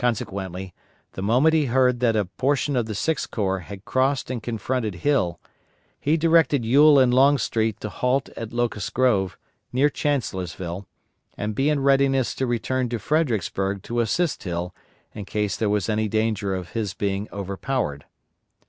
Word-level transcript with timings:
Consequently, 0.00 0.74
the 1.12 1.22
moment 1.22 1.54
he 1.54 1.66
heard 1.66 2.00
that 2.00 2.16
a 2.16 2.24
portion 2.24 2.74
of 2.74 2.86
the 2.86 2.92
Sixth 2.96 3.30
Corps 3.30 3.60
had 3.60 3.84
crossed 3.84 4.28
and 4.28 4.42
confronted 4.42 4.96
Hill, 5.06 5.38
he 6.00 6.16
directed 6.16 6.64
Ewell 6.64 6.98
and 6.98 7.14
Longstreet 7.14 7.78
to 7.78 7.88
halt 7.88 8.30
at 8.30 8.52
Locust 8.52 8.92
Grove, 8.94 9.38
near 9.72 9.88
Chancellorsville, 9.88 10.88
and 11.38 11.54
be 11.54 11.70
in 11.70 11.78
readiness 11.78 12.34
to 12.34 12.48
return 12.48 12.88
to 12.88 12.98
Fredericksburg 12.98 13.84
to 13.84 14.00
assist 14.00 14.42
Hill 14.42 14.74
in 15.14 15.24
case 15.24 15.56
there 15.56 15.70
was 15.70 15.88
any 15.88 16.08
danger 16.08 16.52
of 16.52 16.70
his 16.72 16.92
being 16.92 17.28
overpowered. 17.32 18.06